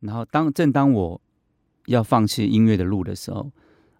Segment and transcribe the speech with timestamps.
[0.00, 1.20] 然后当正当我
[1.86, 3.50] 要放弃音乐的路的时候，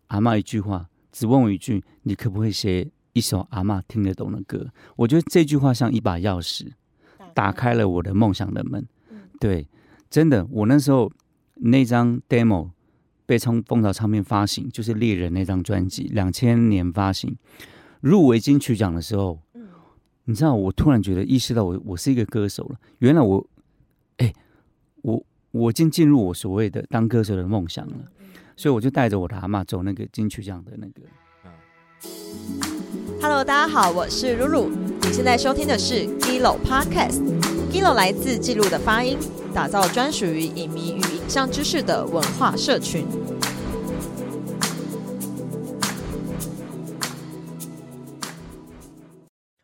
[0.09, 6.69] 阿嬷一句话，只问我一句：“你可不可以写一首阿嬷听得懂的歌？”我觉得这句话像一把钥匙，
[7.35, 8.87] 打开了我的梦想的门。
[9.41, 9.69] 对，
[10.11, 11.11] 真的，我那时候
[11.55, 12.71] 那张 demo
[13.27, 17.37] 被从蜂巢唱片发行，就是《猎人》那张专辑，两千年发行，
[18.01, 19.41] 入围金曲奖的时候，
[20.25, 22.79] 你知道，我突然觉得意识到我我是一个歌手了。
[22.99, 23.47] 原来我，
[24.19, 24.33] 哎，
[25.03, 25.25] 我
[25.59, 27.95] 我已经进入我所谓的当歌手的梦想了，
[28.57, 31.03] 所以我就带着我的阿妈走那个金曲奖的那个。
[33.21, 37.21] Hello，大家好，我是露露，你现在收听的是 Gilo Podcast。
[37.73, 39.19] Gilo 来自记录的发音，
[39.53, 43.05] 打造专属于影迷与影像知识的文化社群。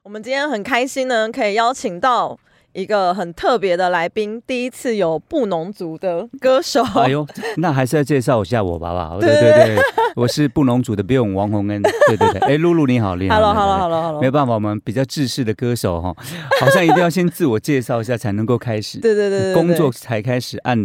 [0.02, 2.40] 我们今天很开心呢，可以邀请到。
[2.74, 6.82] 一个很特别的来宾，第一次有布农族的歌手。
[6.96, 7.24] 哎呦，
[7.58, 9.16] 那还是要介绍一下我吧吧。
[9.22, 9.78] 对对对，
[10.16, 11.80] 我是布农族的比勇王洪恩。
[12.08, 13.36] 对对对，哎，露露你好，你好。
[13.36, 14.20] Hello，Hello，Hello，Hello。
[14.20, 16.12] 没办法，我们比较制式的歌手哈，
[16.60, 18.98] 好像一定要先自我介绍一下才能够开始。
[19.00, 20.84] 对对对，工作才开始按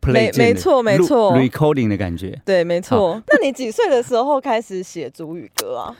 [0.00, 0.34] play。
[0.38, 2.40] 没错没错，recording 的感觉。
[2.46, 3.22] 对，没错。
[3.26, 5.94] 那你几岁的时候开始写祖语歌啊？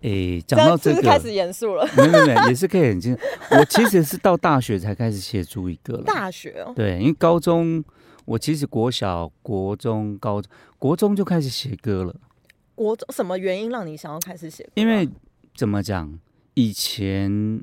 [0.00, 1.86] 诶，讲到这个开始严肃了。
[1.96, 3.16] 没有没有，也是可以很轻。
[3.50, 6.04] 我其实是到大学才开始写出一个了。
[6.04, 6.72] 大学哦。
[6.74, 7.84] 对，因为高中
[8.24, 12.16] 我其实国小、国中、高中国中就开始写歌了。
[12.74, 14.66] 国中什么原因让你想要开始写？
[14.74, 15.06] 因为
[15.54, 16.18] 怎么讲，
[16.54, 17.62] 以前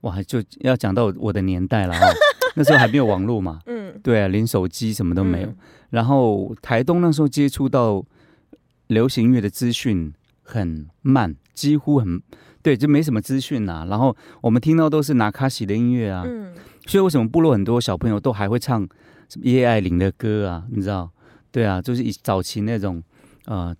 [0.00, 2.04] 哇，就要讲到我的年代了哈。
[2.56, 3.60] 那时候还没有网络嘛。
[3.66, 4.00] 嗯。
[4.02, 5.54] 对啊，连手机什么都没有。
[5.90, 8.04] 然后台东那时候接触到
[8.88, 11.36] 流行音乐的资讯很慢。
[11.56, 12.22] 几乎很
[12.62, 13.86] 对，就没什么资讯呐。
[13.88, 16.52] 然后我们听到都是拿卡西的音乐啊，嗯，
[16.86, 18.86] 所以为什么部落很多小朋友都还会唱
[19.28, 20.64] 什么叶爱玲的歌啊？
[20.70, 21.10] 你知道？
[21.50, 23.02] 对啊，就是以早期那种
[23.46, 23.74] 呃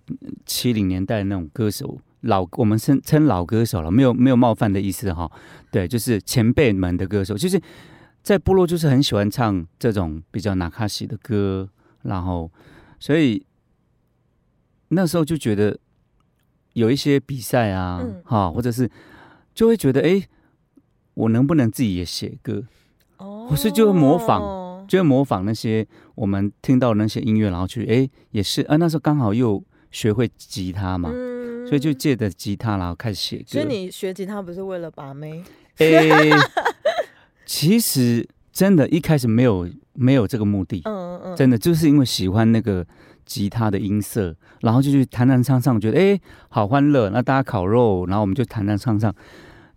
[0.45, 5.29] 七零年代那种歌手，老我们称称老歌手了，没有没有冒犯的意思哈。
[5.69, 7.61] 对，就是前辈们的歌手，就是
[8.23, 11.69] 在部落就是很喜欢唱这种比较拿卡西的歌，
[12.01, 12.51] 然后
[12.99, 13.45] 所以
[14.87, 15.77] 那时候就觉得。
[16.77, 18.87] 有一些比赛啊，哈，或者是
[19.55, 20.21] 就会觉得，哎，
[21.15, 22.63] 我能不能自己也写歌？
[23.17, 31.09] 哦，或是就会模仿，就会模仿那些我们听到那些音乐，然后去，哎，也是，啊，那时候刚好又学会吉他嘛，
[31.67, 33.43] 所以就借着吉他，然后开始写歌。
[33.47, 35.43] 所以你学吉他不是为了把妹？
[35.77, 36.29] 哎，
[37.43, 42.85] 其实真的，一开始没有没有这个目的，嗯嗯嗯，真的就是因为喜欢那个。
[43.27, 47.11] 吉他的音色，然后就去弹弹唱唱，觉得哎好欢乐。
[47.11, 49.13] 那大家烤肉，然后我们就弹弹唱唱。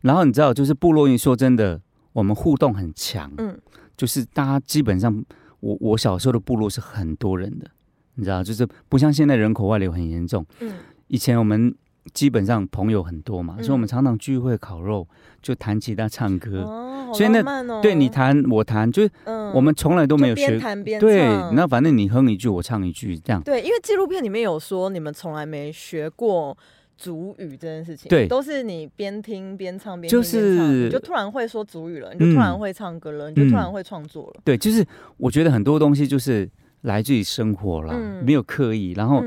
[0.01, 1.79] 然后你知道，就是部落，说真的，
[2.15, 3.31] 我们互动很强。
[3.37, 3.61] 嗯，
[3.97, 5.23] 就是大家基本上，
[5.61, 7.71] 我我小时候的部落是很多人的，
[8.15, 10.47] 你知道，就是不像现在人口外流很严重。
[10.61, 10.73] 嗯，
[11.09, 11.75] 以前我们
[12.13, 15.07] 基本上朋友很多嘛，所以我们常常聚会烤肉，
[15.43, 16.63] 就弹吉他唱歌。
[16.63, 19.11] 哦所以那对你弹我弹，就是
[19.53, 20.61] 我们从来都没有学。
[21.01, 23.43] 对，那反正你哼一句，我唱一句，这样。
[23.43, 26.57] 对，因为纪录片里面有说，你们从来没学过
[26.97, 28.09] 主语这件事情。
[28.09, 34.41] 对，都是你边听边唱边就是就突然会说主语了，你就突然会唱歌了，你就突然会创作了。
[34.45, 34.87] 对，就是
[35.17, 36.49] 我觉得很多东西就是
[36.83, 38.93] 来自于生活了，没有刻意。
[38.93, 39.21] 然后，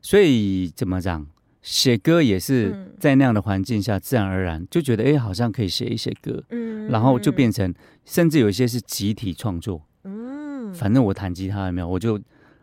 [0.00, 1.26] 所以怎么讲？
[1.68, 7.74] 写歌也是在那样的环境下，自然而然就觉得，哎，好像可以写一写歌，嗯，然后就变成，
[8.06, 12.18] 甚至有一些是集体创作，嗯，反正我弹吉他有没有，我就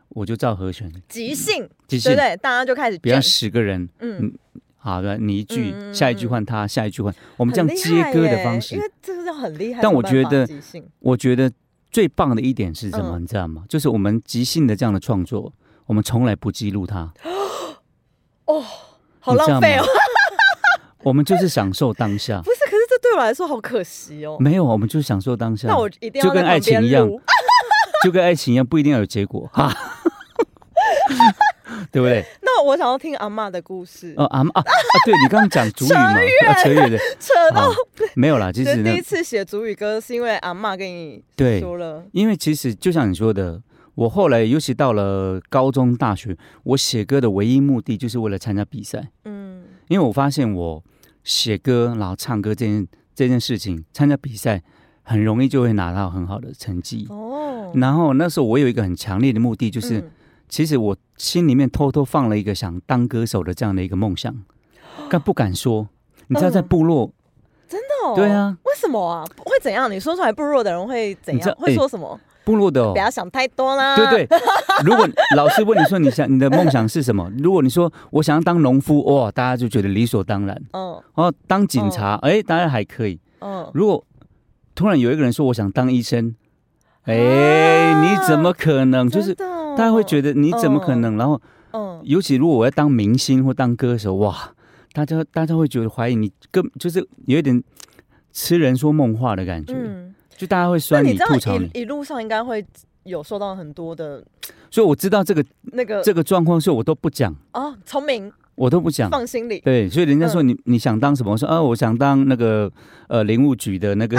[0.10, 2.38] 我就照和弦，即兴，即兴，对对？
[2.38, 4.34] 大家就开始，比如十个人，嗯，
[4.78, 9.84] 好的，你一句，下一句换他，下一句换，我们这样接歌的方式，因为这个是很厉害。
[9.84, 10.50] 但我觉得，
[10.98, 11.52] 我觉得
[11.92, 13.20] 最棒的一点是什么？
[13.20, 13.66] 你知道吗？
[13.70, 15.54] 就是我们即兴的这样的创作，
[15.86, 17.14] 我们从来不记录它。
[18.46, 18.66] 哦。
[19.26, 19.84] 好浪费哦！
[21.04, 22.42] 我们就是享受当下。
[22.44, 24.38] 不是，可是这对我来说好可惜哦。
[24.40, 25.68] 没有，我们就是享受当下。
[25.68, 27.10] 那我一定要就跟爱情一样，
[28.06, 29.74] 就跟爱情一样，不一定要有结果哈。
[31.92, 32.26] 对不对？
[32.42, 34.14] 那我想要听阿妈的故事。
[34.18, 34.64] 哦，阿妈啊，
[35.06, 36.14] 对你刚刚讲主语嘛，
[36.64, 37.72] 扯远的，扯到
[38.16, 38.52] 没有啦。
[38.52, 41.24] 其实第一次写主语歌是因为阿妈跟你
[41.60, 43.60] 说了，因为其实就像你说的。
[43.96, 49.10] 我后来，尤其到了高中、大学，我写歌的唯一目的就是为了参加比赛。
[49.24, 50.84] 嗯，因为我发现我
[51.24, 54.62] 写歌然后唱歌这件这件事情，参加比赛
[55.02, 57.08] 很容易就会拿到很好的成绩。
[57.10, 60.12] 哦，然后那时候我有一个很强烈的目的，就是
[60.50, 64.36] 其实我心里面偷偷放了一个想当歌手的这样的一个梦想，
[65.10, 65.88] 但不敢说。
[66.28, 67.12] 你知道，在部落
[67.70, 68.16] 真的？
[68.16, 69.24] 对啊，为什么啊？
[69.38, 69.92] 会怎样？
[69.92, 71.56] 你说出来，部落的人会怎样？
[71.58, 72.20] 会说什么？
[72.46, 73.00] 部落的哦不。
[73.00, 73.96] 要想太多啦。
[73.96, 74.40] 对对，
[74.86, 80.56] 如果老师问你说你想你的梦想是什么， 如果你说我想要当农夫，哇，大家就觉得理所当然。
[80.72, 83.20] 嗯哦，当警察，哎、当然还可以。
[83.40, 84.04] 嗯，如果
[84.74, 86.36] 突然有一个人说我想当医生，
[87.04, 89.10] 哎、啊你怎么可能？
[89.10, 91.18] 就是大家会觉得你怎么可能？
[91.18, 91.42] 然后，
[91.74, 94.52] 嗯尤其如果我要当明星或当歌手，哇，
[94.94, 97.62] 大家大家会觉得怀疑你，根就是有一点
[98.32, 101.70] 痴人说梦话的感觉，嗯，就大家会酸你、吐槽你。
[101.74, 102.66] 一一路上应该会
[103.04, 104.24] 有受到很多的
[104.70, 105.44] 所以我知道这个
[105.74, 109.10] 那个这个状况，所以我都不讲，哦，聪明我都不讲。
[109.10, 109.60] 放心里。
[109.60, 111.32] 对，所以人家说嗯你、你想当什么？
[111.32, 112.72] 我说啊，我想当那个
[113.08, 114.18] 呃林务局的那个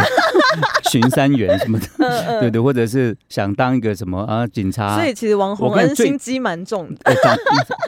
[0.91, 7.13] 巡山员什么的，嗯嗯对对，或者是想当一个什么啊警察，所以其实王洪我跟你最恩心机蛮重的，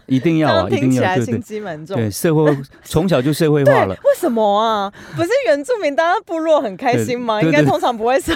[0.07, 1.97] 一定要啊， 一定要，心机蛮重。
[1.97, 3.95] 对，社会 从小就社会化了。
[3.95, 4.93] 为什么啊？
[5.17, 7.41] 不是原住民大家部落很开心吗？
[7.43, 8.35] 应该通常不会说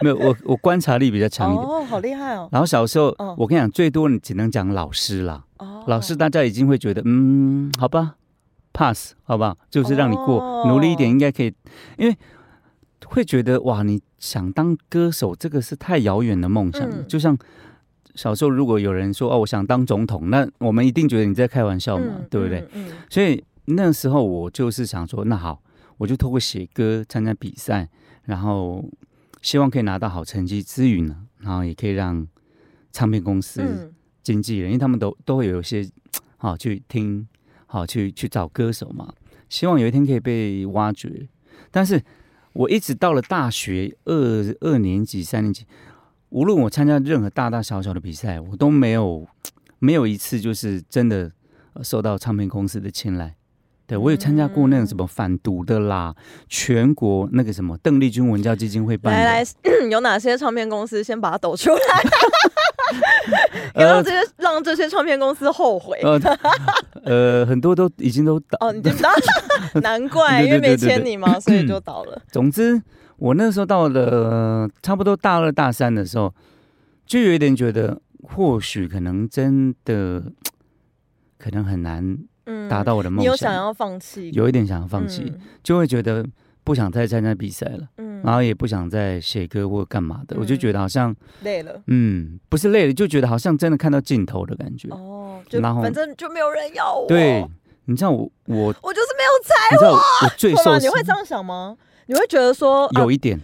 [0.00, 1.66] 没有，我我观察力比较强一点。
[1.66, 2.48] 哦，好厉害哦。
[2.52, 5.42] 然后小时候，嗯我跟你讲，最多你只能讲老师啦。
[5.58, 8.14] 哦老师大家已经会觉得，嗯，好吧
[8.72, 9.56] ，pass，好不好？
[9.68, 11.52] 就是让你过，哦努力一点应该可以，
[11.98, 12.16] 因为
[13.06, 17.36] 会觉得哇，你想当歌手，这个是太遥远的梦想就像
[18.14, 22.66] 小时候，如果有人说哦，我想当总统，那我们一定觉得你在开玩笑嘛，嗯对不对？？
[23.08, 25.62] 所以那时候我就是想说，那好，
[25.98, 27.88] 我就透过写歌参加比赛，
[28.24, 28.84] 然后
[29.40, 32.26] 希望可以拿到好成绩之余呢，然后也可以让
[32.92, 35.84] 唱片公司、嗯经纪人，因为他们都都会有一些
[36.36, 37.26] 好去听，
[37.66, 39.12] 好去去找歌手嘛，
[39.48, 41.28] 希望有一天可以被挖掘。
[41.72, 42.00] 但是
[42.52, 45.66] 我一直到了大学二二年级、三年级，
[46.30, 49.26] 无论我参加任何大大小小的比赛，我都没有
[49.78, 51.32] 没有一次就是真的
[51.72, 53.34] 呃受到唱片公司的青睐。
[53.84, 56.14] 对我有参加过那种什么反毒的啦，
[56.48, 59.46] 全国那个什么邓丽君文教基金会办的，来来，
[59.90, 61.02] 有哪些唱片公司？
[61.02, 61.76] 先把它抖出来，
[63.74, 65.98] 让呃这些让这些唱片公司后悔。
[66.02, 66.20] 呃
[67.04, 68.58] 呃，很多都已经都倒。
[68.60, 69.10] 哦，你知道，
[69.82, 72.20] 难怪，因为没签你嘛，所以就倒了。
[72.30, 72.80] 总之，
[73.16, 76.32] 我那时候到了、呃差不多大二大三的时候，
[77.06, 80.22] 就有一点觉得，或许可能真的
[81.38, 82.16] 可能很难
[82.46, 84.30] 嗯，达到我的梦想，你有想要放弃？
[84.32, 86.24] 有一点想要放弃，就会觉得
[86.64, 91.82] 不想再参加比赛了，嗯，然后也不想再写歌或干嘛的，嗯我就觉得好像累了。
[91.86, 94.88] 嗯，不是累了，就觉得好像真的看到尽头的感觉。
[94.90, 97.08] 哦，就然后反正就没有人要我。
[97.08, 97.44] 对，
[97.86, 100.62] 你知道我我我就是没有才你知道我我最华。
[100.62, 101.76] 受你会这样想吗？
[102.06, 103.40] 你会觉得说，啊有一点，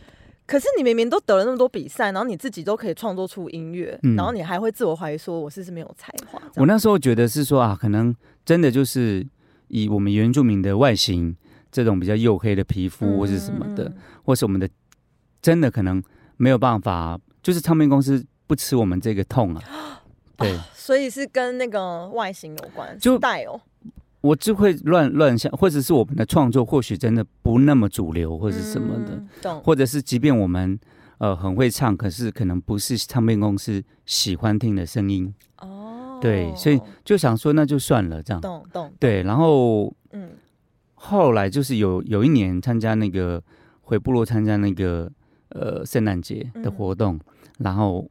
[0.46, 6.40] 可是你明明都得了那么多比赛，然后你自己都可以创作出音乐，嗯然后你还会自我怀疑说我是不是没有才华？
[6.56, 9.26] 我那时候觉得是说啊，可能真的就是
[9.68, 11.36] 以我们原住民的外形，
[11.70, 14.02] 这种比较黝黑的皮肤或是什么的，嗯嗯。
[14.24, 14.68] 或是我们的
[15.40, 16.02] 真的可能
[16.36, 19.62] 没有办法，就是唱片公司不吃我们这个痛啊。
[20.38, 23.60] 对，所以是跟那个外形有关，就带哦，
[24.20, 29.60] 我就会乱乱想，或者是我们的创作或许真的不那么主流，或者是什么的。
[29.60, 30.78] 或者是即便我们
[31.18, 38.40] 呃很会唱，可是可能不是唱片公司喜欢听的声音，哦，对所以就想说那就算了这样。
[38.40, 40.30] 懂懂，对，然后嗯
[41.00, 43.42] 后来就是有有一年参加那个
[43.82, 45.10] 回部落参加那个
[45.50, 47.18] 呃圣诞节的活动，
[47.58, 48.10] 然后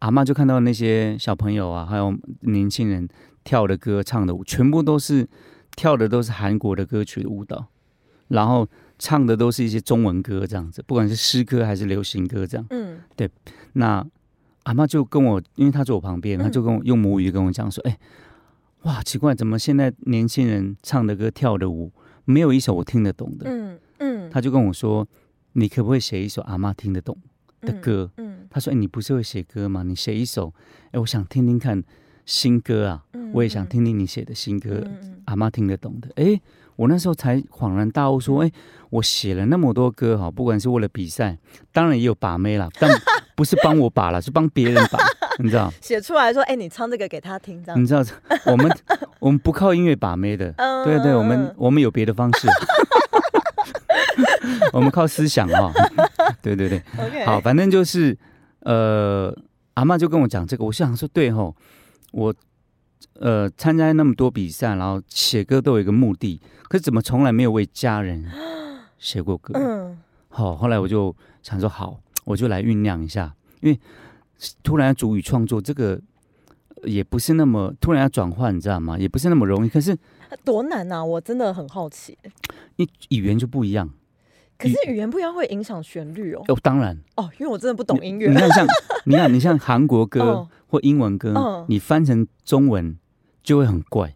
[0.00, 3.06] 阿妈就看到那些小朋友啊，还有年轻人
[3.44, 5.28] 跳的歌、唱的舞，全部都是
[5.76, 7.66] 跳的都是韩国的歌曲的舞蹈，
[8.28, 8.66] 然后
[8.98, 12.66] 唱的都是一些中文歌这样子，不管是诗歌还是流行歌这样。
[12.70, 13.30] 嗯对
[13.74, 14.04] 那
[14.64, 17.98] 阿妈就跟我，因为她坐我旁边，她就跟我用母语跟我讲说：“哎、
[18.82, 21.92] 哇，奇怪，怎么现在年轻人唱的歌、跳的舞，
[22.24, 25.06] 没有一首我听得懂的？”嗯嗯，他就跟我说
[25.52, 27.16] ：“你可不可以写一首阿妈听得懂
[27.60, 29.82] 的歌？”嗯，他说：“哎、你不是会写歌吗？
[29.82, 30.54] 你写一首，
[30.92, 31.82] 哎、我想听听看
[32.24, 34.82] 新歌啊，嗯我也想，听听你写的新歌，
[35.26, 36.40] 阿妈听得懂的。”哎，
[36.76, 38.50] 我那时候才恍然大悟，嗯说：“哎、
[38.88, 41.38] 我写了那么多歌哈，不管是为了比赛，
[41.70, 42.90] 当然也有把妹啦，但
[43.36, 44.98] 不是帮我把了，是帮别人把，
[45.42, 45.72] 你知道？
[45.80, 47.80] 写出来说，哎，你唱这个给他听，这样。
[47.80, 48.02] 你，知道，
[48.46, 48.70] 我们
[49.20, 50.84] 我们不靠音乐把妹的，嗯。
[50.84, 52.48] 对对，我们我们有别的方式，
[54.72, 55.72] 我们靠思想哈、
[56.42, 56.82] 对对对。
[57.24, 58.16] 好，反正就是
[58.60, 59.34] 呃，
[59.74, 61.54] 阿妈就跟我讲这个，我想说对吼，
[62.12, 62.34] 我
[63.18, 68.24] 呃参加那么多比赛，然后写歌都有一个目的，可是怎么从来没有为家人
[68.98, 69.54] 写过歌？
[69.56, 69.98] 嗯。
[70.28, 73.78] 好，后来我就想说好，我就来酝酿一下，因为
[74.62, 75.94] 突然要主语创作这个。
[75.94, 78.98] 呃也不是那么突然要转换，你知道吗？
[78.98, 79.68] 也不是那么容易。
[79.68, 79.94] 可是
[80.42, 81.04] 多难呐！
[81.04, 82.16] 我真的很好奇，
[82.76, 83.90] 你语言就不一样，
[84.56, 86.42] 可是语言不一样会影响旋律哦。
[86.48, 88.30] 哦，当然哦，因为我真的不懂音乐。
[88.30, 88.66] 你看像
[89.04, 92.96] 你看你像韩国歌 或英文歌，你翻成中文
[93.42, 94.14] 就会很怪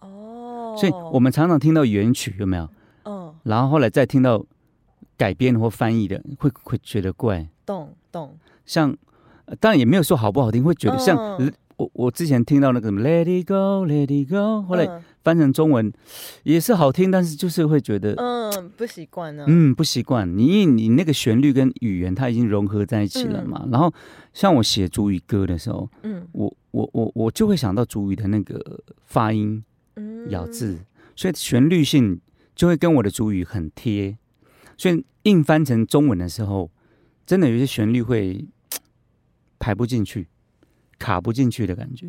[0.00, 0.74] 哦。
[0.76, 2.68] 所以我们常常听到原曲有没有？
[3.04, 3.32] 嗯。
[3.44, 4.44] 然后后来再听到
[5.16, 7.46] 改编或翻译的，会会觉得怪。
[7.64, 8.36] 懂懂。
[8.66, 8.96] 像
[9.60, 11.16] 当然也没有说好不好听，会觉得像
[11.76, 15.02] 我我之前听到那个什么 Let It Go Let It Go，后来。
[15.22, 15.92] 翻成中文
[16.42, 19.44] 也是好听，但是就是会觉得嗯不习惯呢。
[19.46, 20.36] 嗯，不习惯。
[20.36, 23.64] 你因为你那个旋律跟语言它已经融合在一起了嘛。
[23.70, 23.94] 然后
[24.32, 29.62] 像我写主语歌的时候，嗯，我我我我就会想到主语的那个发音、
[30.30, 30.80] 咬字，
[31.14, 32.20] 所以旋律性
[32.56, 34.18] 就会跟我的主语很贴。
[34.76, 36.68] 所以硬翻成中文的时候，
[37.24, 38.44] 真的有些旋律会
[39.62, 40.26] 排不进去、
[40.98, 42.08] 卡不进去的感觉。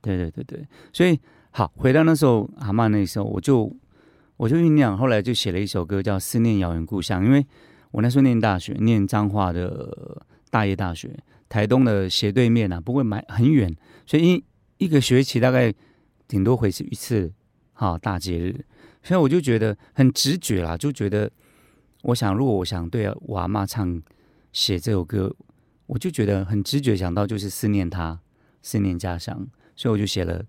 [0.00, 1.18] 对对对对，所以。
[1.56, 3.72] 好，回到那时候阿妈那时候，我就
[4.36, 7.46] 我就酝酿，后来就写了一首歌叫《思念遥远故乡》，因为
[7.92, 10.20] 我那时候念大学，念彰化的
[10.50, 11.16] 大业大学，
[11.48, 13.72] 台东的斜对面啊，不会买很远，
[14.04, 14.44] 所以一
[14.78, 15.72] 一个学期大概
[16.26, 17.32] 顶多回去一次，
[17.72, 18.64] 好大节日，
[19.04, 21.30] 所以我就觉得很直觉啦，就觉得
[22.02, 24.02] 我想，如果我想对我阿妈唱
[24.52, 25.32] 写这首歌，
[25.86, 28.20] 我就觉得很直觉想到就是思念他，
[28.62, 30.44] 思念家乡，所以我就写了。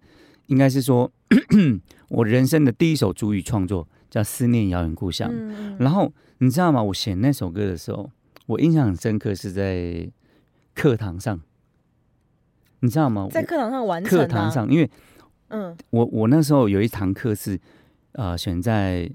[0.48, 1.12] 应该是说，
[2.10, 5.32] 我人生的第一首主语创作叫《思念遥远故乡》。
[5.80, 6.84] 然后你知道吗？
[6.84, 8.12] 我写那首歌的时候，
[8.46, 10.08] 我印象很深刻，是在
[10.74, 11.42] 课堂上。
[12.82, 13.28] 你知道吗？
[13.32, 14.10] 在课堂上完成。
[14.12, 14.90] 课堂上，因为
[15.48, 17.60] 嗯，我我那时候有一堂课是
[18.12, 19.10] 呃选在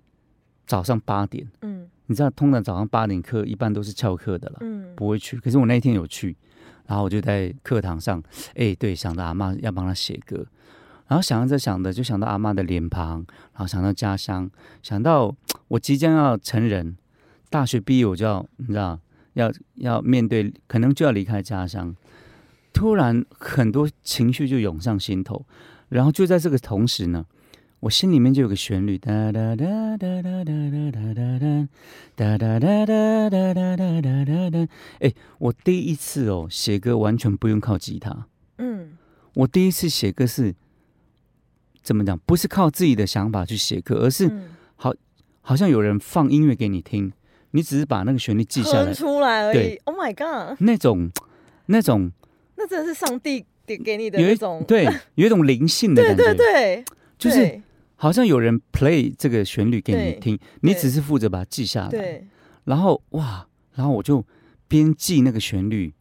[0.67, 1.49] 早上八点。
[1.63, 5.39] 嗯，你知道，通常早上八点课一般都是翘课的了，嗯，不会去。
[5.39, 6.37] 可是我那一天有去，
[6.87, 8.23] 然后我就在课堂上，
[8.55, 10.47] 哎，对，想到阿妈要帮他写歌。
[11.09, 13.17] 然后想着想着，就想到阿妈的脸庞，
[13.53, 14.49] 然后想到家乡，
[14.81, 15.35] 想到
[15.67, 16.97] 我即将要成人，
[17.49, 19.01] 大学毕业我就要，你知道，
[19.33, 21.95] 要要面对，可能就要离开家乡。
[22.73, 25.45] 突然很多情绪就涌上心头，
[25.89, 27.27] 然后就在这个同时呢，
[27.81, 34.69] 我心里面就有个旋律，哒哒哒哒哒哒哒哒哒哒哒哒哒哒哒哒哒哒。
[35.01, 38.27] 哎，我第一次哦写歌完全不用靠吉他，
[38.59, 38.93] 嗯，
[39.35, 40.55] 我第一次写歌是。
[41.83, 42.19] 怎么讲？
[42.27, 44.31] 不是靠自己的想法去写歌，而是
[44.77, 44.93] 好，
[45.41, 47.11] 好像有人放音乐给你听，
[47.53, 49.81] 你只是把那个旋律记下来出来而已。
[49.85, 50.59] Oh my god！
[50.61, 51.11] 那种
[51.67, 52.13] 那种，
[52.57, 56.23] 那真的是上帝点给你的那种，对，有一种灵性的感觉。
[56.23, 56.85] 对对对，
[57.17, 57.59] 就是
[58.03, 61.91] 好像有人 play 这个旋律给你听，你只是负责把它记下来。
[61.91, 62.27] 对，
[62.65, 64.25] 然后哇，然后我就
[64.67, 65.93] 边记那个旋律，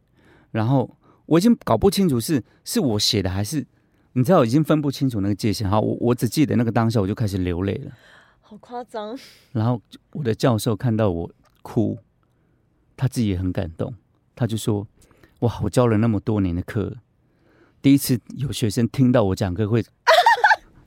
[0.50, 3.66] 然后我已经搞不清楚是是我写的还是。
[4.14, 5.68] 你知道，已经分不清楚那个界限。
[5.68, 7.92] 好，我我只记得那个当下，我就开始流泪了，
[8.40, 9.14] 好夸张。
[9.52, 9.80] 然后
[10.12, 11.30] 我的教授看到我
[11.60, 11.98] 哭，
[12.96, 13.94] 他自己也很感动，
[14.34, 14.86] 他就说
[15.40, 16.96] ：“哇，我教了那么多年的课，
[17.82, 19.84] 第一次有学生听到我讲课会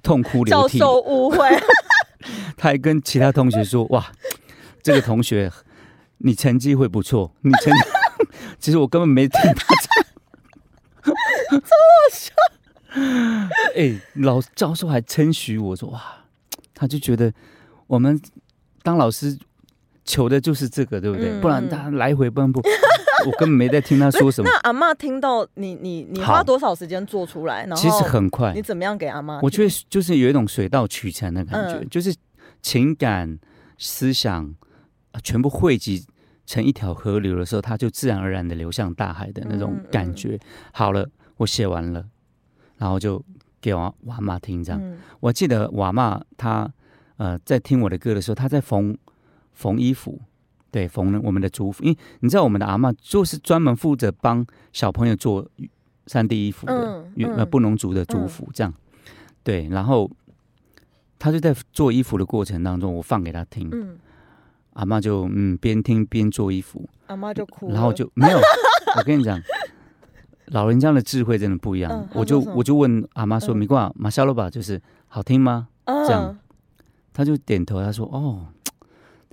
[0.03, 1.37] 痛哭流涕。”教授误会，
[2.55, 4.11] 他还跟其他同学说：“哇，
[4.83, 5.51] 这个同学
[6.19, 7.73] 你成绩会不错。”你成，
[8.59, 11.15] 其实我根本没听他讲，
[11.49, 11.65] 这么
[12.11, 12.31] 笑。
[13.75, 16.01] 哎，老教授还称许我说：“哇，
[16.75, 17.33] 他就觉得
[17.87, 18.21] 我们
[18.83, 19.37] 当老师
[20.05, 21.39] 求的就是这个，对不对？
[21.39, 22.61] 不然他来回奔波，
[23.25, 27.65] 我根本没在听他说什么。”那阿妈听到你，你你花多少时间做出来？
[27.65, 28.53] 然后其实很快。
[28.53, 29.39] 你怎么样给阿妈？
[29.41, 32.15] 我觉得就是有一种水到渠成的感觉，就是
[32.61, 33.37] 情感、
[33.77, 34.53] 思想
[35.23, 36.05] 全部汇集
[36.45, 40.39] 成一条河流的时候，它就自然而然的流向大海的那种感觉。
[40.71, 42.05] 好了，我写完了。
[42.77, 43.23] 然后就
[43.61, 44.81] 给我我妈听这样，
[45.21, 46.69] 我记得我妈她
[47.15, 48.97] 呃在听我的歌的时候，她在缝
[49.53, 50.19] 缝衣服，
[50.73, 55.47] 对，缝我们的族服，因为你知道我们的阿妈就是专门负责帮小朋友做
[56.07, 57.05] 三 D 衣服的，
[57.37, 58.73] 呃布农族的族服这样，
[59.43, 60.09] 对，然后
[61.19, 63.69] 他就在做衣服的过程当中，我放给他听，
[64.73, 68.39] 阿妈就嗯边听边做衣服，阿妈就哭，然后就没有，
[68.97, 69.39] 我跟你讲。
[70.47, 76.37] 老人家的智慧真的不一样，我就我就问阿妈说：“米挂马夏罗吧，就是好听吗？”这样，
[77.13, 78.47] 他就点头，他说：“哦，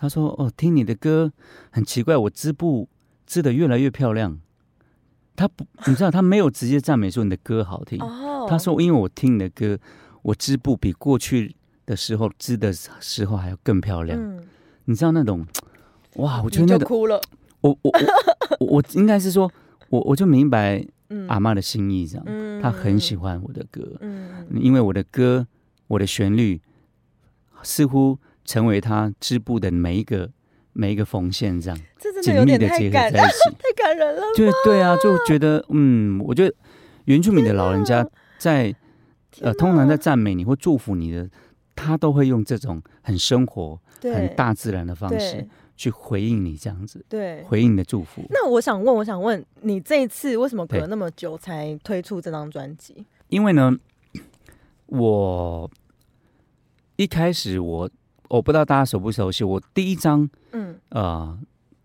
[0.00, 1.30] 他说哦，听你的歌
[1.70, 2.88] 很奇怪，我织布
[3.26, 4.40] 织的越来越漂亮。”
[5.36, 7.98] 他不，你知道他没有直接赞美说你的歌好听，
[8.48, 9.78] 他说：“因为我听你的歌，
[10.22, 11.54] 我织布比过去
[11.84, 14.18] 的时候织的时候还要更漂亮。”
[14.86, 15.46] 你知道那种
[16.14, 17.20] 哇，我觉得那哭了。
[17.60, 17.92] 我我
[18.60, 19.52] 我我应该是说，
[19.90, 20.82] 我我就明白。
[21.26, 23.82] 阿妈的心意这样，他很喜欢我的歌，
[24.54, 25.44] 因为我的歌，
[25.88, 26.62] 我的旋律
[27.64, 30.30] 似乎成为他织布的每一个
[30.72, 34.22] 每一个缝线这样这真的有点太感在一 起，太感人了。
[34.36, 36.54] 就对啊，就觉得嗯，我觉得
[37.04, 38.06] 原住民的老人家
[38.38, 38.74] 在
[39.40, 41.28] 呃，通常在赞美你或祝福你的，
[41.74, 48.22] 他都会用这种很生活、很大自然的方式去回应你，这样子，对，回应你的祝福。
[48.30, 53.04] 那我想问，我想问你，这一次为什么隔那么久才推出这张专辑？
[53.28, 53.76] 因为呢，
[54.86, 55.70] 我
[56.96, 57.90] 一开始我。
[58.30, 61.36] 我不知道大家熟不熟悉，我第一张，嗯，呃，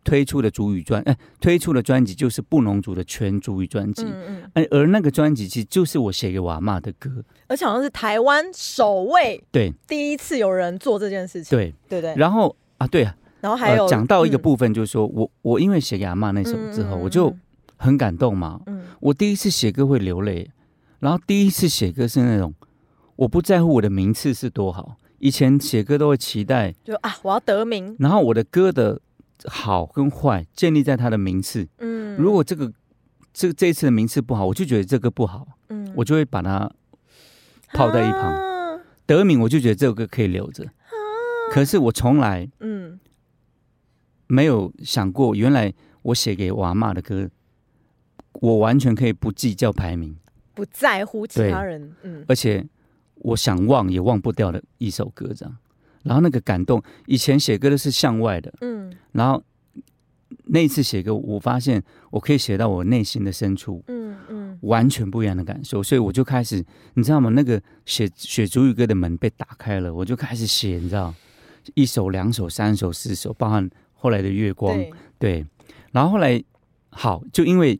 [0.03, 7.09] 推出的主语专，哎，推出的专辑就是布农族的全主语专辑，嗯嗯，而而那个专辑其实就是我写给我阿妈的歌，
[7.47, 17.35] 而且好像是台湾首位，对，第一次有人做这件事情，对，对对，然后啊，对啊，然后还有讲到一个部分，就是说我我因为写给阿妈那首之后，我就
[17.75, 20.51] 很感动嘛，嗯，我第一次写歌会流泪，
[20.99, 22.53] 然后第一次写歌是那种
[23.15, 24.95] 我不在乎我的名次是多好。
[25.25, 27.95] 以前写歌都会期待，就啊，我要得名。
[27.97, 29.01] 然后我的歌的
[29.45, 31.67] 好跟坏建立在他的名次。
[31.79, 32.71] 嗯，如果这个
[33.33, 35.47] 这这一次的名次不好，我就觉得这个不好。
[35.69, 36.71] 嗯，我就会把它
[37.73, 38.79] 抛在一旁。
[39.07, 40.63] 得名我就觉得这首歌可以留着。
[41.51, 42.99] 可是我从来嗯
[44.27, 47.27] 没有想过，原来我写给娃妈的歌，
[48.33, 50.15] 我完全可以不计较排名，
[50.53, 51.95] 不在乎其他人。
[52.03, 52.63] 嗯，而且。
[53.17, 55.57] 我想忘也忘不掉的一首歌，这样，
[56.03, 59.43] 然后那个感动，以前写歌都是向外的，嗯，然后
[60.45, 67.29] 那一次写歌，我发现我可以写到我内心的深处，嗯嗯，完全不一样的感受，所以我就开始，你知道吗？
[67.31, 71.13] 那个写写主语歌的门被打开了，我就开始写，你知道，
[71.73, 74.77] 一首、两首、三首、四首，包含后来的月光，
[75.17, 75.45] 对，
[75.91, 76.43] 然后后来
[76.89, 77.79] 好，就因为。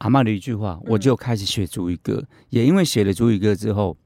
[0.00, 2.24] 阿妈的一句话，我就开始学主语歌。
[2.50, 3.96] 也因为写了主语歌之后，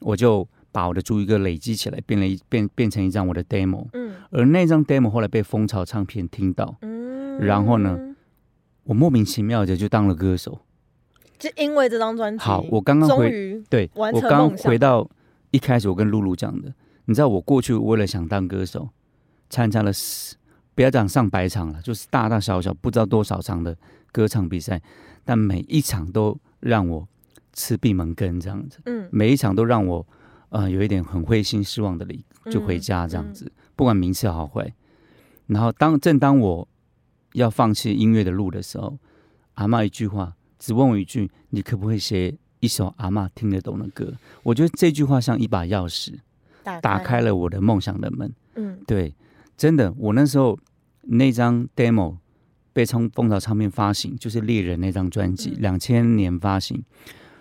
[0.00, 3.86] 我就把我的主语歌累积起来，变了一变变成一张我的 demo。
[3.92, 6.76] 嗯，而那张 demo 后来被蜂巢唱片听到。
[6.80, 8.14] 嗯，然后呢，
[8.84, 10.60] 我莫名其妙的就当了歌手。
[11.38, 15.06] 就因为这张专辑，好，我刚刚回对，我刚刚回到
[15.50, 16.72] 一开始我跟露露讲的，
[17.04, 18.88] 你知道我过去为了想当歌手，
[19.50, 19.92] 参加了
[20.74, 23.76] 不要讲上百场了，就是大大小小不知道多少场的
[24.10, 24.80] 歌唱比赛。
[25.24, 27.08] 但每一场都让我
[27.52, 30.06] 吃闭门羹这样子，嗯，每一场都让我
[30.50, 34.72] 呃有一点很灰心失望的离就回家这样子，不管名次好坏。
[35.46, 36.68] 然后当正当我
[37.34, 38.98] 要放弃音乐的路的时候，
[39.54, 46.14] 阿妈一句话只问我一句：“你可不可以写一首阿妈听得懂的歌？”我觉得这句话像一把钥匙，
[46.80, 48.32] 打开了我的梦想的门。
[48.56, 49.14] 嗯，对，
[49.56, 50.58] 真的，我那时候
[51.02, 52.16] 那张 demo。
[52.74, 56.82] 被从蜂巢唱片发行，就是《猎人》那张专辑，两千年发行，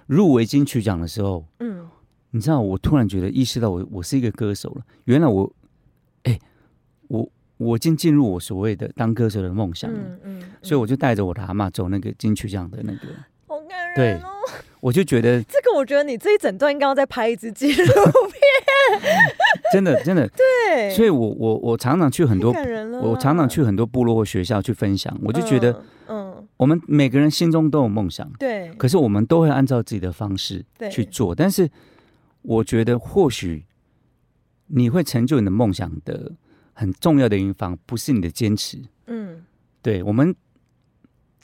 [0.08, 1.89] 入围金曲奖的时候，嗯，
[2.30, 4.86] 你知道，我突然觉得意识到，我我是一个歌手了。
[5.06, 5.52] 原来我，
[6.24, 6.39] 哎，
[7.08, 10.00] 我我已经进入我所谓的当歌手的梦想了。
[10.24, 13.08] 嗯嗯，所以我就带着我的阿妈走那个金曲奖的那个，
[13.48, 14.30] 好感人哦。
[14.84, 17.93] 我就觉得 这个，我觉得你这一整段应该要再拍一支纪录片。
[19.72, 20.89] 真的，真的， 对。
[20.89, 22.54] 所以，我我我常常去很多，
[23.02, 25.17] 我常常去很多部落或学校去分享。
[25.24, 28.74] 我就觉得，嗯，我们每个人心中都有梦想，对。
[28.74, 31.34] 可是，我们都会按照自己的方式去做。
[31.34, 31.69] 但是，
[32.41, 33.63] 我觉得或许
[34.67, 36.34] 你会成就你的梦想的
[36.74, 38.80] 很重要的一方，不是你的坚持。
[39.08, 39.46] 嗯，
[39.82, 40.04] 对。
[40.04, 40.36] 我们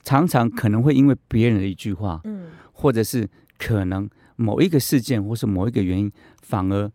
[0.04, 2.48] 常常可能会因为别人的一句话，嗯。
[2.80, 6.90] 或者是可能某一个事件，或是某一个原因，反而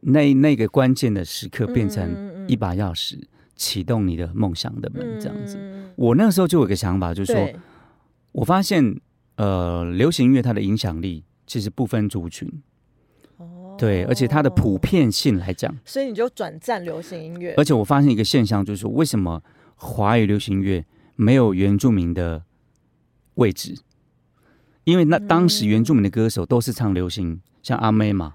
[0.00, 3.22] 那那个关键的时刻变成一把钥匙，
[3.54, 5.56] 启动你的梦想的门，这样子。
[5.94, 7.48] 我那个时候就有个想法，就是说，
[8.32, 9.00] 我发现，
[9.36, 12.50] 呃，流行音乐它的影响力其实不分族群，
[13.36, 17.54] 哦，对，而且它的普遍性来讲，所以你就转战流行音乐。
[17.56, 19.40] 而且我发现一个现象，就是说，为什么
[19.76, 20.84] 华语流行音乐
[21.14, 22.42] 没有原住民的
[23.34, 23.76] 位置？
[24.88, 28.32] 因为那当时原住民的歌手都是唱流行，像阿妹嘛，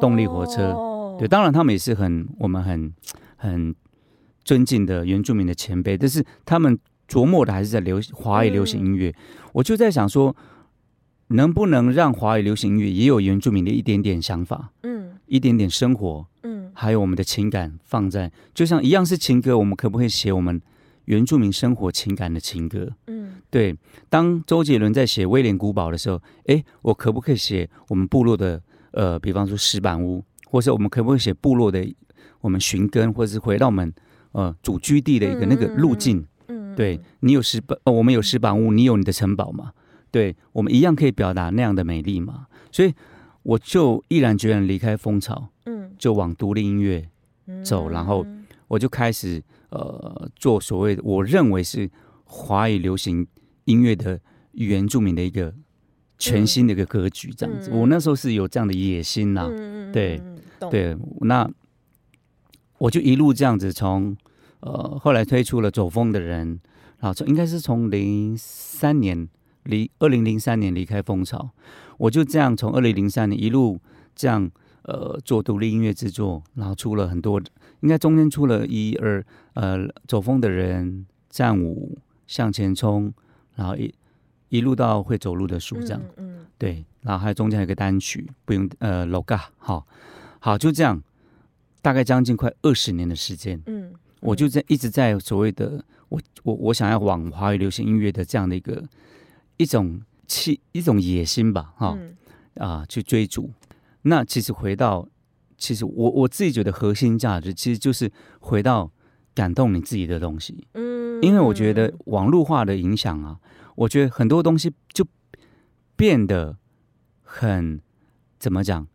[0.00, 0.76] 动力火车，
[1.20, 2.92] 对，当然他们也是很我们很
[3.36, 3.72] 很
[4.42, 6.76] 尊敬的原住民的前辈，但是他们
[7.08, 9.14] 琢磨的还是在流华语流行音乐。
[9.52, 10.34] 我就在想说，
[11.28, 20.60] 能不能让华语流行音乐也有原住民的一点点想法，嗯，一点点生活，嗯，还有我们的情感放在，就像一样是情歌，我们可不可以写我们？
[21.08, 23.74] 原住民生活情感的情歌，嗯，对。
[24.10, 31.82] 当周杰伦在写《威廉古堡》的时候，哎，我可不可以写我们部落的，呃，比方说石板屋，或者我们可不可以写部落的
[32.42, 33.90] 我们寻根，或者是回到我们
[34.32, 36.26] 呃主居地的一个那个路径？
[36.48, 39.72] 嗯，对你有石板，我们有石板屋，你有你的城堡嘛？
[40.10, 42.48] 对，我们一样可以表达那样的美丽嘛？
[42.70, 42.92] 所以
[43.44, 47.08] 我就毅然决然离开蜂巢，嗯，就往独立音乐
[47.64, 48.26] 走，然后。
[48.68, 51.90] 我就开始呃做所谓的我认为是
[52.24, 53.26] 华语流行
[53.64, 54.20] 音乐的
[54.52, 55.54] 原住民的一个
[56.18, 57.70] 全新的一个格局，这样子。
[57.72, 59.48] 我那时候是有这样的野心呐，
[59.92, 60.20] 对
[60.70, 61.48] 对，那
[62.78, 64.16] 我就一路这样子从
[64.60, 66.60] 呃后来推出了走风的人，
[66.98, 69.28] 然后从应该是从零三年
[69.64, 71.50] 离二零零三年离开蜂巢，
[71.98, 73.80] 我就这样从二零零三年一路
[74.14, 74.50] 这样。
[74.88, 77.38] 呃，做独立音乐制作，然后出了很多，
[77.80, 79.22] 应该中间出了一二，
[79.52, 83.12] 呃，走风的人、战舞、向前冲，
[83.54, 83.94] 然后一
[84.48, 89.86] 一路到会走路的树这样，嗯，对，然后还有中间有个单曲，不用呃，loga，好，
[90.38, 91.02] 好，就这样，
[91.82, 98.82] 大概将近快二十年的时间，嗯，我就在一直在所谓的我我我想要往华语流行音乐的这样的一个
[99.58, 101.98] 一种气一种野心吧，哈，
[102.56, 103.50] 啊，去追逐。
[104.02, 105.08] 那其实回到，
[105.56, 108.90] 其实我我自己觉得核心价值其实就是回到
[109.34, 110.66] 感动你自己的东西。
[110.74, 113.38] 嗯，因为我觉得网络化的影响啊，
[113.74, 115.04] 我觉得很多东西就
[115.96, 116.56] 变得
[117.22, 117.80] 很
[118.38, 118.86] 怎么讲，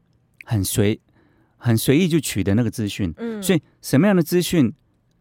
[0.45, 0.99] 很随
[1.57, 3.13] 很随意就取得那个资讯。
[3.17, 4.73] 嗯，所以什么样的资讯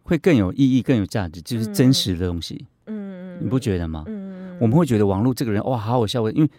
[0.04, 2.66] 会更有意义、更有价值，就是真实的东西。
[2.86, 4.04] 嗯嗯，你不觉得吗？
[4.06, 6.50] 嗯嗯，我们会觉得网络这个人哇，好好笑，因为。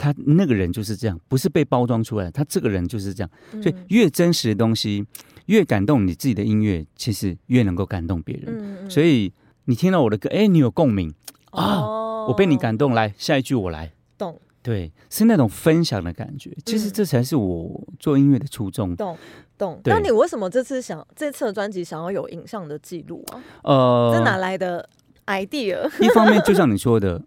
[0.00, 2.30] 他那个人就是这样，不是被包装出来。
[2.30, 3.30] 他这个人就是这样，
[3.62, 5.04] 所以越真实的东西，
[5.44, 8.90] 越感动你自己的音乐，其实越能够感动别人。
[8.90, 9.30] 所以
[9.66, 11.12] 你听到我的歌，哎，你有共鸣
[11.50, 11.82] 啊，
[12.26, 12.94] 我被你感动。
[12.94, 13.92] 来，下一句我来。
[14.16, 14.40] 懂。
[14.62, 16.50] 对，是那种分享的感觉。
[16.64, 18.96] 其实这才是我做音乐的初衷。
[18.96, 19.18] 懂
[19.58, 19.78] 懂。
[19.84, 23.42] 那你为什么这次想这次的专辑想要有影像的记录啊？
[23.64, 24.88] 呃，这哪来的
[25.26, 25.86] idea？
[26.02, 27.22] 一方面，就像你说的。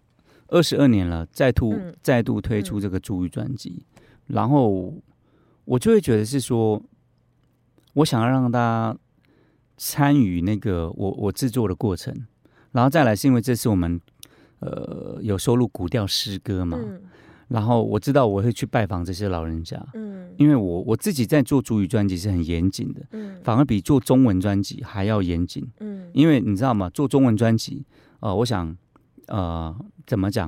[0.54, 3.84] 二十二年了，再度再度推出这个主语专辑，
[4.28, 4.94] 然后
[5.66, 6.80] 我就会觉得是说，
[7.94, 8.96] 我想要让大家
[9.78, 12.14] 参与那个我我制作的过程，
[12.72, 14.00] 然后再来是因为这次我们
[14.60, 16.80] 呃有收录古调诗歌嘛，
[17.48, 26.92] 然后我知道我会去拜访这些老人家，嗯，因为我我自己在做主语专辑是很严谨的，嗯，反而比做中文专辑还要严谨，嗯，因为你知道吗？
[26.92, 27.86] 做中文专辑，
[28.20, 28.78] 呃，我想。
[29.34, 30.48] 呃，怎么讲？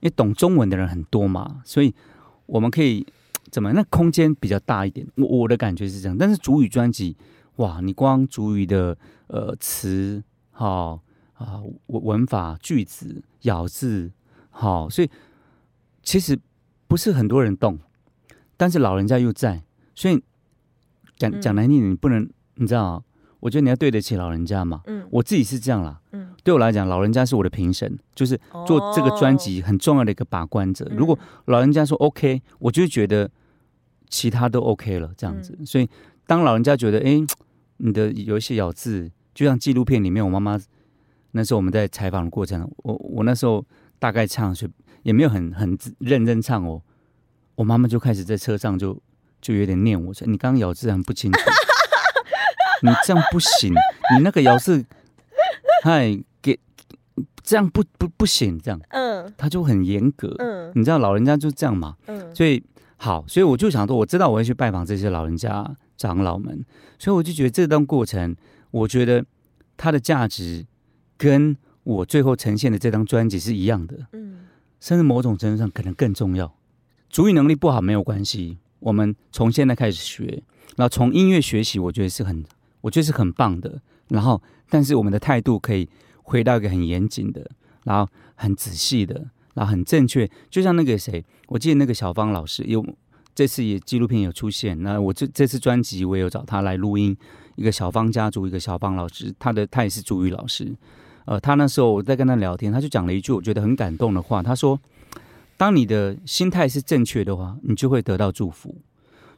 [0.00, 1.94] 因为懂中文的人很多嘛，所以
[2.44, 3.06] 我们可以
[3.50, 3.72] 怎么？
[3.72, 5.06] 那空间比较大一点。
[5.16, 6.14] 我我的感觉是这样。
[6.18, 7.16] 但是主语专辑，
[7.56, 11.00] 哇，你光主语的呃词，好
[11.32, 14.12] 啊文文法句子咬字，
[14.50, 15.10] 好，所以
[16.02, 16.38] 其实
[16.86, 17.78] 不是很多人懂，
[18.58, 19.62] 但是老人家又在，
[19.94, 20.22] 所以
[21.16, 23.02] 讲讲难听点，你不能，你知道。
[23.40, 30.86] 我觉得你要对得起老人家嘛，嗯，我自己是这样啦，嗯，对我来讲，老人家是我的评审，就是做这个专辑很重要的一个把关者。
[30.90, 33.30] 如果老人家说 OK，我就觉得
[34.08, 35.58] 其他都 OK 了，这样子。
[35.66, 35.88] 所以
[36.26, 37.20] 当老人家觉得，哎，
[37.78, 40.58] 你的有一些咬字，就像纪录片里面，我妈妈
[41.32, 43.64] 那时候我们在采访的过程，我我那时候
[43.98, 44.70] 大概唱，是
[45.02, 46.80] 也没有很很认真唱哦，
[47.56, 48.98] 我妈妈就开始在车上就
[49.40, 51.38] 就有点念我说，你刚刚咬字很不清楚。
[52.80, 53.72] 你这样不行，
[54.14, 54.86] 你那个咬字，
[55.82, 56.24] 嗨，给
[57.48, 62.62] 这样不不不行，这样，嗯，他就很严格，嗯，你知道老人家就这样嘛，嗯，所以
[62.98, 66.62] 好，所以我就想说，我知道我会去拜访这些老人家长老们，
[66.98, 68.36] 所以我就觉得这段过程，
[68.70, 69.24] 我觉得
[69.78, 70.66] 它的价值
[71.16, 74.40] 跟我最后呈现的这张专辑是一样的，嗯，
[74.78, 76.54] 甚至某种程度上可能更重要。
[77.08, 80.42] 主语能力不好没有关系，我们从现在开始学，
[80.76, 82.44] 然后从音乐学习，我觉得是很。
[82.80, 85.88] 我觉得是很棒的，然后，但是我们的态度可以
[86.28, 87.50] 回到一个很严谨的，
[87.84, 89.14] 然后很仔细的，
[89.54, 90.28] 然后很正确。
[90.50, 92.84] 就像那个谁，我记得那个小芳老师，有
[93.34, 94.80] 这次也纪录片有出现。
[94.82, 97.16] 那我这这次专辑我也有找他来录音，
[97.56, 100.70] 一个小芳家族，一个小芳老师，他的他也是主语老师。
[101.24, 104.78] 呃，他那时候我在跟他聊天，他就讲了一句我觉得很感动的话，他说
[105.56, 108.76] ：“当你的心态是正确的话，你就会得到祝福。”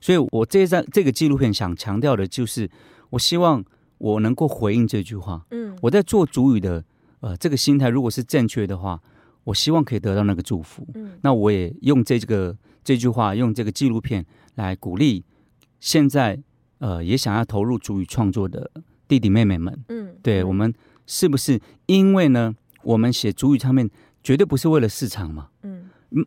[0.01, 2.69] 所以，我这张这个纪录片想强调的就是。
[3.11, 3.65] 我希望
[4.01, 5.45] 我能够回应这句话。
[5.51, 6.83] 嗯，我在做主语的，
[7.21, 8.99] 呃，这个心态如果是正确的话，
[9.45, 10.87] 我希望可以得到那个祝福。
[10.95, 15.23] 嗯，那我也用这个这句话，用这个纪录片来鼓励
[15.81, 16.41] 现在
[16.79, 18.71] 呃也想要投入主语创作的
[19.07, 19.79] 弟弟妹妹们。
[19.89, 20.73] 嗯，对我们
[21.07, 22.55] 是不是因为呢？
[22.83, 23.91] 我们写主语唱片
[24.23, 25.49] 绝对不是为了市场嘛。
[25.63, 26.25] 嗯嗯，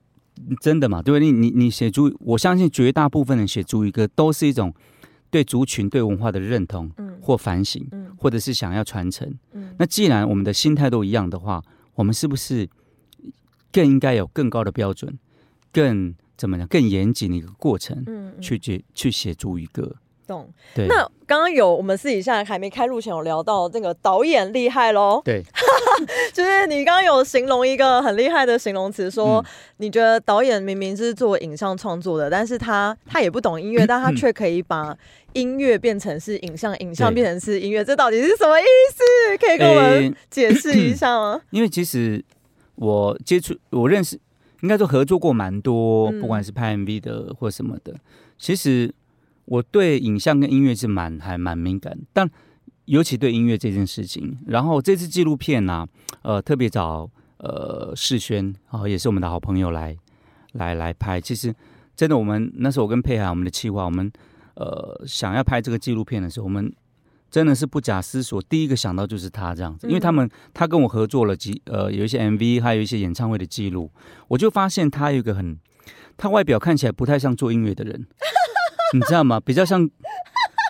[0.62, 1.01] 真的嘛？
[1.01, 1.31] 对不对？
[1.31, 4.71] 你你你写主语，我相信绝大部分人写主语歌都是一种。
[5.33, 11.63] 对族群、对文化的认同，嗯，或反省，嗯，或者是想要传承，嗯，那既然我们的心态都一样的话，
[11.95, 12.69] 我们是不是
[13.71, 15.17] 更应该有更高的标准，
[15.71, 19.95] 更怎么讲，更严谨的一个过程，嗯，去去去写主语歌，
[20.27, 20.49] 懂。
[20.75, 25.21] 对，那刚刚有我们私底下还没开录前有聊到那个导演厉害喽。
[25.23, 25.43] 对，
[26.33, 29.43] 就是你刚刚有形容一个很厉害的形容词，说
[29.77, 34.95] 你觉得导演明明是做影像创作的，但是他他也不懂音乐，但他 却可以把
[35.33, 39.38] 音乐变成是影像，影像变成是音乐，这到底是什么意思？
[39.39, 41.41] 可以跟我们解释一下吗？
[41.51, 42.23] 因为其实
[42.75, 44.19] 我接触我认识，
[44.62, 47.93] 应该说合作过蛮多，不管是拍 MV 的或什么的，
[48.38, 48.93] 其实。
[49.45, 52.29] 我对影像跟音乐是蛮还蛮敏感，但
[52.86, 54.38] 尤其对音乐这件事情。
[54.47, 55.88] 然后这次纪录片呢，
[56.21, 59.95] 呃，特别找呃世轩啊，也是我们的好朋友来
[60.53, 61.19] 来来拍。
[61.19, 61.53] 其实
[61.95, 64.12] 真的，我们那时候我跟佩涵我们的计划，我们
[64.56, 66.73] 呃想要拍这个纪录片的时候，我们
[67.29, 73.89] 真的是不假思索，第一个想到就是他这样子，因为他们他跟我合作了几呃有一些 MV，还有一些演唱会的记录，
[74.27, 75.58] 我就发现他有一个很，
[76.17, 78.06] 他外表看起来不太像做音乐的人。
[78.93, 79.39] 你知道吗？
[79.43, 79.86] 比较像，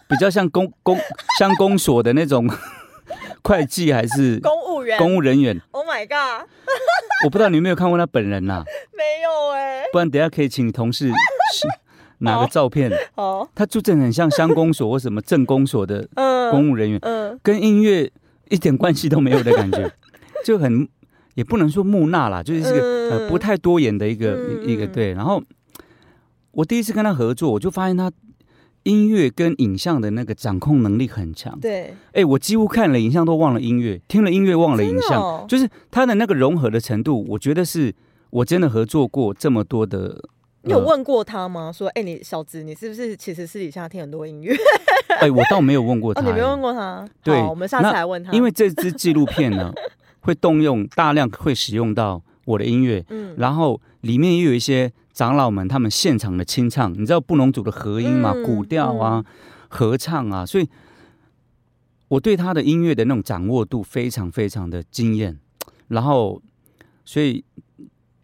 [0.08, 0.98] 比较像公公
[1.38, 2.50] 像公所的那种
[3.44, 4.98] 会计，还是公务员？
[4.98, 6.48] 公务人员？Oh my god！
[7.26, 8.64] 我不知道你有没有看过他本人呐？
[8.98, 9.84] 没有哎。
[9.92, 11.12] 不然等下可以请你同事
[12.20, 12.90] 拿个照片。
[13.16, 13.48] 哦。
[13.54, 16.08] 他就真的很像乡公所或什么镇公所的
[16.50, 18.10] 公务人员，嗯，跟音乐
[18.50, 19.92] 一点关系都没有的感觉，
[20.46, 20.88] 就很
[21.36, 25.44] 也不能说木讷啦，就是一个不太多言的一个一个对，然后。
[26.54, 28.12] 我第一次跟他合作，我就发现他
[28.84, 31.58] 音乐跟影像的那个掌控能力很强。
[31.60, 37.94] 对，哎，我几乎看了影像都忘了音乐，听了音乐忘了影像，就是他的那个融合的程度，我觉得是
[38.30, 40.24] 我真的合作过这么多的。
[40.66, 41.72] 你有问过他吗？
[41.72, 44.56] 说，哎，你小子，你是不是其实私底下听很多音乐？
[45.20, 46.22] 哎，我倒没有问过 他。
[46.22, 47.08] 你没问过他？
[47.24, 48.32] 对，我们下次来问他。
[48.32, 49.74] 因为这支纪录片呢，
[50.22, 54.92] 会动用大量会使用到我的音乐，嗯，然后里面也有一些。
[55.14, 58.34] 长老们他们现场的清唱，你知道布农族的和音嘛？
[58.44, 59.24] 古调啊，
[59.70, 60.68] 合唱啊，所以
[62.08, 65.40] 我对他的音乐的那种掌握度非常非常的惊艳。
[65.90, 66.42] 然后，
[67.06, 67.46] 所以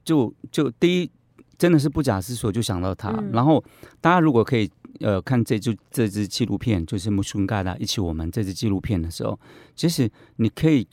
[0.03, 1.11] 就就第一，
[1.59, 3.11] 真的是不假思索就想到他。
[3.33, 3.63] 然后
[4.01, 4.67] 大家如果可以
[5.01, 9.39] 呃看这支这支纪录片，就是木苏嘎达一起我们这支纪录片的时候，
[9.75, 10.87] 其实你可以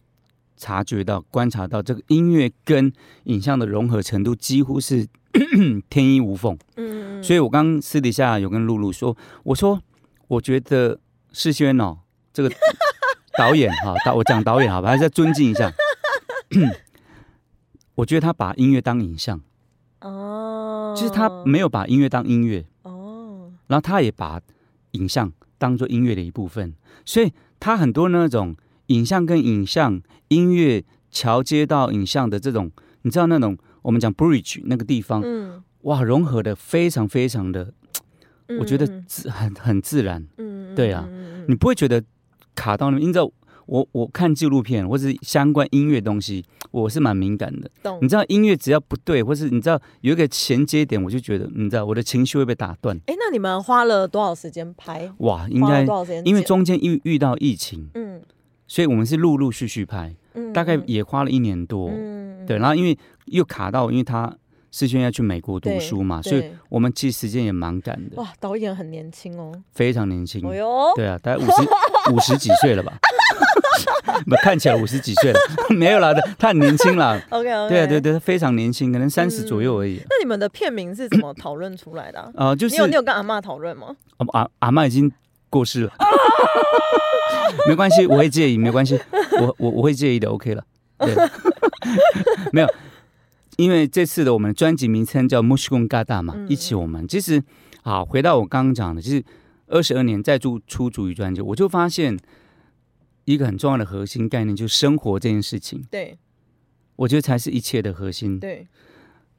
[0.58, 2.92] 察觉到、观察到这个音乐跟
[3.24, 5.06] 影像的融合程度几乎是。
[5.90, 9.80] 天衣无缝，嗯，所以我刚私底下有跟露露说，我说
[10.28, 10.98] 我觉得
[11.32, 11.98] 世轩哦，
[12.32, 12.50] 这个
[13.36, 15.72] 导演哈导我讲导演好吧，还是要尊敬一下。
[17.96, 19.40] 我觉得他把音乐当影像。
[20.00, 22.64] 哦，就是他没有把音乐当音乐。
[22.82, 24.40] 哦，然后他也把
[24.92, 32.70] 影像当做音乐的一部分，所以他很多那种影像跟影像音乐桥接到影像的这种，
[33.02, 33.56] 你知道那种。
[33.86, 37.72] 我们讲 bridge 那个地方，嗯，哇，融合的非常非常的，
[38.58, 41.08] 我觉得自很很自然，嗯，对啊，
[41.46, 42.02] 你不会觉得
[42.56, 43.30] 卡到那，你知道，
[43.66, 47.70] 我我看纪录片或是相关音乐东西，我是蛮敏感的，
[48.02, 52.96] 你知道音乐只要不对，或是你知道有一个衔接点，我就觉得，你知道我的情绪会被打断。
[53.06, 55.08] 哎，那你们花了多少时间拍？
[55.18, 55.86] 哇，应该？
[56.24, 58.20] 因为中间遇遇到疫情，嗯，
[58.66, 62.15] 所以我们是陆陆续续拍，嗯，大概也花了一年多，嗯，
[62.46, 62.96] 对，然后因为。
[63.26, 64.32] 又卡到，因为他
[64.70, 68.14] 世轩要去美国读书嘛，所以我们其实时间也蛮赶的。
[68.22, 70.48] 哇，导演很年轻哦，非常年轻。
[70.48, 71.50] 哎呦，对啊，大概五十
[72.14, 72.96] 五十几岁了吧？
[74.30, 75.40] 不，看起来五十几岁了，
[75.76, 77.20] 没有啦的，他很年轻啦。
[77.30, 80.00] OK 对啊对对，非常年轻，可能三十左右而已。
[80.08, 82.32] 那你们的片名是怎么讨论出来的？
[82.36, 83.88] 啊，就是你有你有跟阿妈讨论吗？
[84.32, 85.10] 阿阿妈已经
[85.50, 85.92] 过世了，
[87.66, 88.96] 没关系，我会介意，没关系，
[89.40, 90.62] 我我我会介意的，OK 了。
[90.98, 91.14] 对，
[92.52, 92.68] 没有。
[93.56, 97.42] 因为这次的我们专辑名称叫《木须公嘎大》嘛，一起我们其实
[97.82, 99.24] 好回到我刚刚讲的，就是
[99.68, 102.18] 二十二年再出出主语专辑，我就发现
[103.24, 105.82] 一个很重要的核心概念，就是生活这件事情。
[105.90, 106.18] 对，
[106.96, 108.38] 我觉得才是一切的核心。
[108.38, 108.68] 对，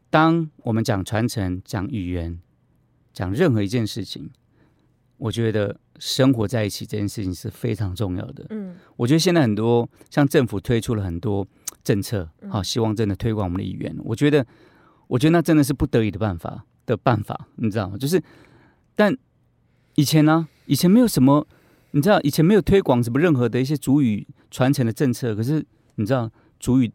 [0.10, 2.40] 当我们讲传承、讲语言、
[3.14, 4.32] 讲任何一件事情，
[5.18, 8.48] 我觉得生活在一起这件事情是非常重要的。
[8.50, 11.48] 嗯，我觉得现在很多像政府推出了很多。
[11.88, 13.96] 政策好，希望真的推广我们的语言。
[14.04, 14.46] 我觉得，
[15.08, 17.98] 我觉得那真的是不得已的办法的办法，你知道吗？
[17.98, 18.22] 就是，
[18.94, 19.16] 但
[19.96, 21.48] 以前呢，以前没有什么，
[21.92, 25.34] 你知道，以前没有推广什么任何的一些主语传承的政策。
[25.34, 26.92] 可是你知道，主语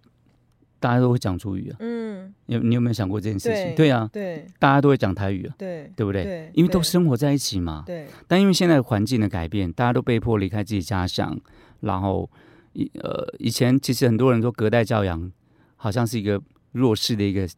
[0.78, 1.76] 大家都会讲主语啊。
[1.80, 3.74] 嗯，你你有没有想过这件事情？
[3.74, 5.54] 对啊，对，大家都会讲台语啊。
[5.56, 6.22] 对，对不对？
[6.22, 7.82] 对，因为都生活在一起嘛。
[7.86, 8.06] 对。
[8.28, 11.40] 但因为现在环境的改变，大家都被迫离开自己家乡，
[11.80, 12.28] 然后。
[12.72, 15.30] 以呃，以前其实很多人说隔代教养
[15.76, 16.40] 好像是一个
[16.72, 17.48] 弱势的一个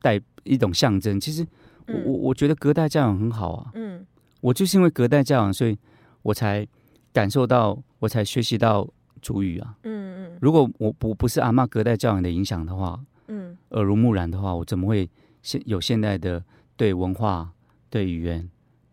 [0.00, 1.20] 代一种象征。
[1.20, 1.46] 其实
[1.88, 3.70] 我我我觉得隔代教养很好啊。
[3.74, 4.06] 嗯，
[4.40, 5.76] 我就是因为隔代教养，所以
[6.22, 6.66] 我才
[7.12, 8.88] 感受到，我才学习到
[9.20, 9.76] 主语啊。
[9.82, 10.38] 嗯嗯。
[10.40, 15.08] 如果我不不是阿妈隔代教养的影响的话，嗯，耳濡目染的话，我怎么会
[15.42, 16.42] 现有现在的
[16.76, 17.52] 对文化、
[17.90, 18.48] 对语言，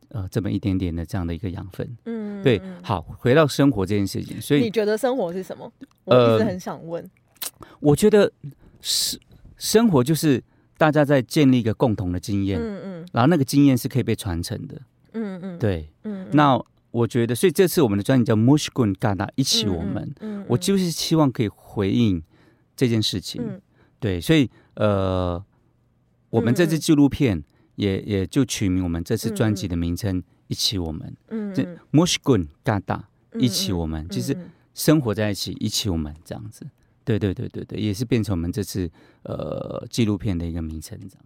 [0.10, 1.98] 呃，这么一点点的这样的一个养分？
[2.06, 2.62] 嗯，对。
[2.82, 5.72] 好，回到生活这件事情，所以你觉得生活是什么？
[6.06, 7.10] 我一直很想问。
[7.80, 8.32] 我觉得
[8.82, 9.20] 是
[9.58, 10.44] 生活就是
[10.78, 14.82] 大家在建立一个共同的经验，嗯嗯，然后那个经验是可以被传承的。
[15.14, 22.22] 嗯嗯，对，嗯，那我觉得，所以这次我们的专辑叫 Mushgun Gada，一起我们，嗯，我就是希望可以回应
[22.76, 23.62] 这件事情，
[24.00, 25.44] 对，所以呃，
[26.30, 27.44] 我们这次纪录片
[27.76, 33.04] 也也就取名我们这次专辑的名称一起我们，嗯，这 Mushgun Gada，
[33.36, 34.36] 一起我们，就是
[34.74, 36.68] 生活在一起，一起我们这样子，
[37.06, 38.90] 对对对对对，也是变成我们这次
[39.24, 41.24] 呃纪录片的一个名称这样。